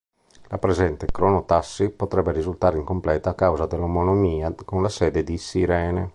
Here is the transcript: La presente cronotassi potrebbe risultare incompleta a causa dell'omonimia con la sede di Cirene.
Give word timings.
La 0.47 0.57
presente 0.57 1.05
cronotassi 1.05 1.91
potrebbe 1.91 2.31
risultare 2.31 2.75
incompleta 2.79 3.29
a 3.29 3.35
causa 3.35 3.67
dell'omonimia 3.67 4.51
con 4.65 4.81
la 4.81 4.89
sede 4.89 5.23
di 5.23 5.37
Cirene. 5.37 6.09